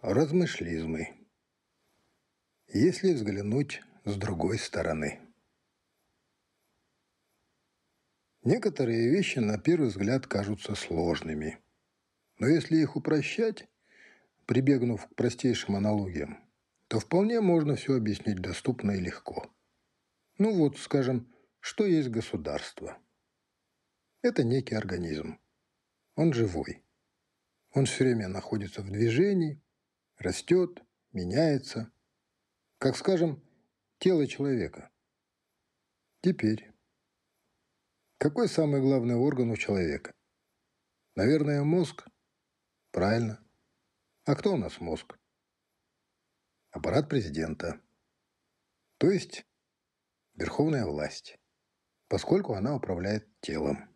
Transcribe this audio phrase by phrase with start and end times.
[0.00, 1.08] Размышлизмы.
[2.68, 5.18] Если взглянуть с другой стороны.
[8.44, 11.58] Некоторые вещи на первый взгляд кажутся сложными.
[12.38, 13.66] Но если их упрощать,
[14.46, 16.38] прибегнув к простейшим аналогиям,
[16.86, 19.50] то вполне можно все объяснить доступно и легко.
[20.38, 21.26] Ну вот, скажем,
[21.58, 22.98] что есть государство?
[24.22, 25.40] Это некий организм.
[26.14, 26.84] Он живой.
[27.72, 29.60] Он все время находится в движении,
[30.18, 30.82] растет,
[31.12, 31.92] меняется.
[32.78, 33.42] Как, скажем,
[33.98, 34.90] тело человека.
[36.20, 36.72] Теперь.
[38.18, 40.12] Какой самый главный орган у человека?
[41.14, 42.06] Наверное, мозг?
[42.90, 43.44] Правильно.
[44.24, 45.18] А кто у нас мозг?
[46.70, 47.80] Аппарат президента.
[48.98, 49.46] То есть
[50.34, 51.38] верховная власть,
[52.08, 53.88] поскольку она управляет телом.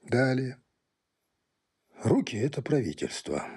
[0.00, 0.62] Далее.
[2.02, 3.48] Руки– это правительство.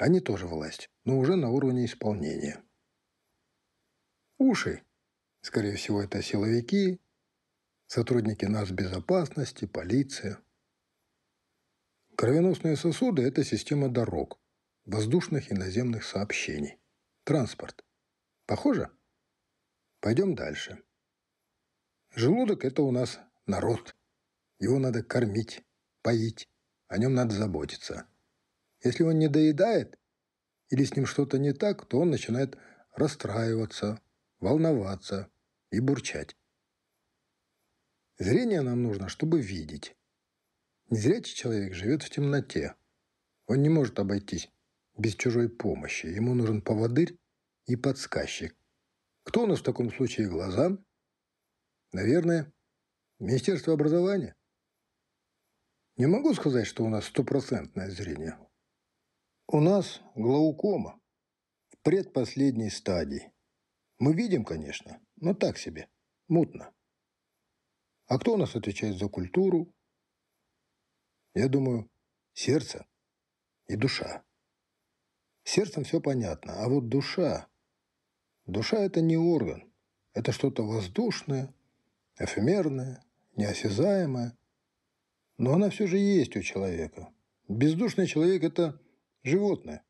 [0.00, 2.64] Они тоже власть, но уже на уровне исполнения.
[4.38, 4.82] Уши.
[5.42, 6.98] Скорее всего, это силовики,
[7.86, 10.38] сотрудники нас безопасности, полиция.
[12.16, 14.40] Кровеносные сосуды– это система дорог,
[14.86, 16.80] воздушных и наземных сообщений.
[17.24, 17.84] Транспорт.
[18.46, 18.90] Похоже?
[20.00, 20.82] Пойдем дальше.
[22.14, 23.94] Желудок– это у нас народ.
[24.60, 25.62] Его надо кормить,
[26.00, 26.48] поить,
[26.88, 28.06] о нем надо заботиться.
[28.82, 29.98] Если он не доедает
[30.68, 32.56] или с ним что-то не так, то он начинает
[32.94, 34.00] расстраиваться,
[34.38, 35.30] волноваться
[35.70, 36.36] и бурчать.
[38.18, 39.96] Зрение нам нужно, чтобы видеть.
[40.88, 42.74] Незрячий человек живет в темноте.
[43.46, 44.50] Он не может обойтись
[44.96, 46.06] без чужой помощи.
[46.06, 47.18] Ему нужен поводырь
[47.66, 48.56] и подсказчик.
[49.22, 50.76] Кто у нас в таком случае глаза?
[51.92, 52.52] Наверное,
[53.18, 54.34] Министерство образования.
[55.96, 58.38] Не могу сказать, что у нас стопроцентное зрение.
[59.52, 61.00] У нас глаукома
[61.70, 63.32] в предпоследней стадии.
[63.98, 65.88] Мы видим, конечно, но так себе,
[66.28, 66.72] мутно.
[68.06, 69.74] А кто у нас отвечает за культуру?
[71.34, 71.90] Я думаю,
[72.32, 72.86] сердце
[73.66, 74.22] и душа.
[75.42, 77.48] Сердцем все понятно, а вот душа...
[78.46, 79.68] Душа– это не орган,
[80.12, 81.52] это что-то воздушное,
[82.16, 83.04] эфемерное,
[83.34, 84.38] неосязаемое,
[85.38, 87.12] но она все же есть у человека.
[87.48, 88.80] Бездушный человек– это
[89.22, 89.84] животное.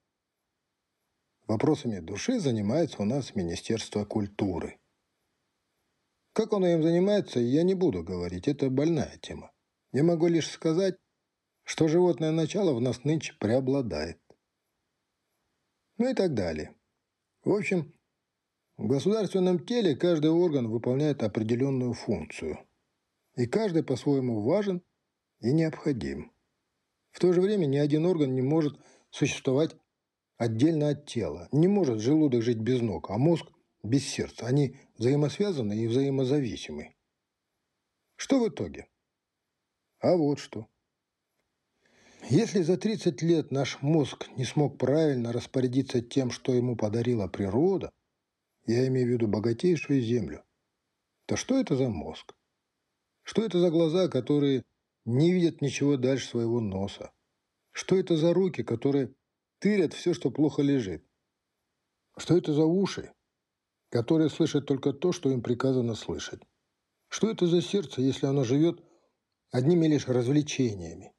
[1.47, 4.79] Вопросами души занимается у нас Министерство культуры.
[6.33, 9.53] Как оно им занимается, я не буду говорить, это больная тема.
[9.93, 10.97] Я могу лишь сказать,
[11.65, 14.21] что животное начало в нас нынче преобладает.
[15.99, 16.75] Ну и так далее.
[17.43, 17.93] В общем,
[18.77, 22.59] в государственном теле каждый орган выполняет определенную функцию.
[23.35, 24.83] И каждый по-своему важен
[25.41, 26.33] и необходим.
[27.11, 28.79] В то же время ни один орган не может
[29.11, 29.77] существовать
[30.37, 31.49] отдельно от тела.
[31.53, 33.47] Не может желудок жить без ног, а мозг
[33.83, 34.47] без сердца.
[34.47, 36.95] Они взаимосвязаны и взаимозависимы.
[38.17, 38.89] Что в итоге?
[40.01, 40.67] А вот что.
[42.29, 47.91] Если за 30 лет наш мозг не смог правильно распорядиться тем, что ему подарила природа,
[48.67, 50.45] я имею в виду богатейшую землю,
[51.27, 52.35] то что это за мозг?
[53.23, 54.65] Что это за глаза, которые
[55.05, 57.11] не видят ничего дальше своего носа.
[57.81, 59.15] Что это за руки, которые
[59.59, 61.03] тырят все, что плохо лежит?
[62.19, 63.11] Что это за уши,
[63.89, 66.43] которые слышат только то, что им приказано слышать?
[67.09, 68.85] Что это за сердце, если оно живет
[69.51, 71.15] одними лишь развлечениями?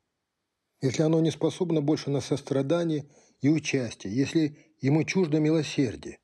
[0.81, 3.09] Если оно не способно больше на сострадание
[3.41, 6.19] и участие, если ему чуждо милосердие?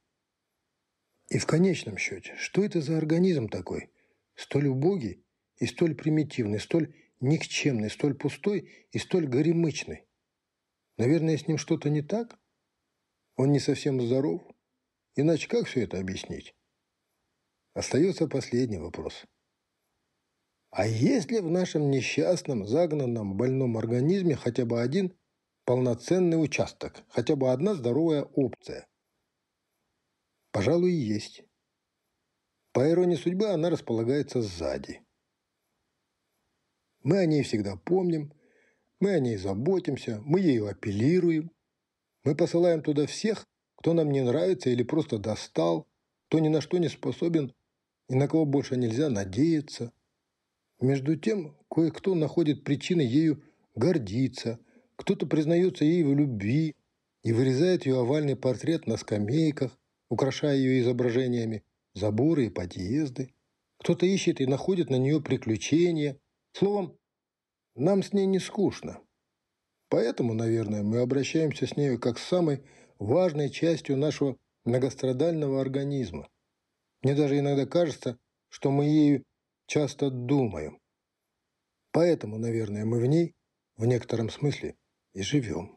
[1.30, 3.90] И в конечном счете, что это за организм такой,
[4.36, 10.04] столь убогий и столь примитивный, столь никчемный, столь пустой и столь горемычный.
[10.98, 12.40] Наверное, с ним что-то не так?
[13.36, 14.42] Он не совсем здоров?
[15.16, 16.56] Иначе как все это объяснить?
[17.74, 19.26] Остается последний вопрос.
[20.72, 25.18] А есть ли в нашем несчастном, загнанном, больном организме хотя бы один
[25.66, 28.88] полноценный участок, хотя бы одна здоровая опция?
[30.52, 31.44] Пожалуй, есть.
[32.74, 35.02] По иронии судьбы она располагается сзади–
[37.08, 38.34] мы о ней всегда помним,
[39.00, 41.52] мы о ней заботимся, мы ею апеллируем.
[42.24, 43.46] Мы посылаем туда всех,
[43.78, 45.88] кто нам не нравится или просто достал,
[46.28, 47.54] кто ни на что не способен
[48.10, 49.92] и на кого больше нельзя надеяться.
[50.80, 53.44] Между тем, кое-кто находит причины ею
[53.76, 54.60] гордиться,
[54.96, 56.76] кто-то признается ей в любви
[57.24, 59.78] и вырезает ее овальный портрет на скамейках,
[60.10, 61.64] украшая ее изображениями
[61.94, 63.34] заборы и подъезды.
[63.80, 66.18] Кто-то ищет и находит на нее приключения–
[66.58, 66.98] Словом,
[67.78, 69.00] нам с ней не скучно.
[69.90, 72.64] Поэтому, наверное, мы обращаемся с нею как с самой
[73.00, 74.36] важной частью нашего
[74.66, 76.28] многострадального организма.
[77.02, 78.18] Мне даже иногда кажется,
[78.50, 79.24] что мы ею
[79.68, 80.80] часто думаем.
[81.92, 83.34] Поэтому, наверное, мы в ней
[83.76, 84.76] в некотором смысле
[85.14, 85.77] и живем.